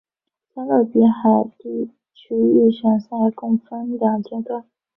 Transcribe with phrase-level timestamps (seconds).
[0.55, 4.65] 加勒比海地区预选赛共分两阶段。